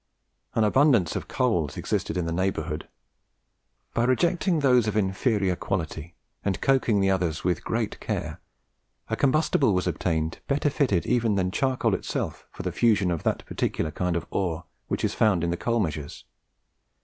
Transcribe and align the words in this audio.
An 0.55 0.63
abundance 0.63 1.15
of 1.15 1.27
coals 1.27 1.77
existed 1.77 2.17
in 2.17 2.25
the 2.25 2.31
neighbourhood: 2.31 2.87
by 3.93 4.03
rejecting 4.03 4.59
those 4.61 4.87
of 4.87 4.97
inferior 4.97 5.55
quality, 5.55 6.15
and 6.43 6.59
coking 6.59 6.99
the 7.01 7.11
others 7.11 7.43
with 7.43 7.63
great 7.63 7.99
care, 7.99 8.41
a 9.11 9.15
combustible 9.15 9.75
was 9.75 9.85
obtained 9.85 10.39
better 10.47 10.71
fitted 10.71 11.05
even 11.05 11.35
than 11.35 11.51
charcoal 11.51 11.93
itself 11.93 12.47
for 12.49 12.63
the 12.63 12.71
fusion 12.71 13.11
of 13.11 13.21
that 13.21 13.45
particular 13.45 13.91
kind 13.91 14.15
of 14.15 14.25
ore 14.31 14.63
which 14.87 15.05
is 15.05 15.13
found 15.13 15.43
in 15.43 15.51
the 15.51 15.55
coal 15.55 15.79
measures. 15.79 16.23